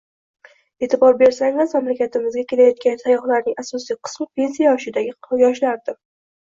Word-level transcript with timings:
E'tibor 0.85 1.19
bersangiz, 1.19 1.75
mamlakatimizga 1.77 2.45
kelayotgan 2.53 2.99
sayyohlarning 3.05 3.59
asosiy 3.67 4.01
qismi 4.09 4.31
pensiya 4.41 4.75
yoshidagi 4.75 5.41
yoshlardir 5.49 6.05